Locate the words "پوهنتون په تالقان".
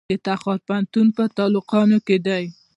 0.67-1.89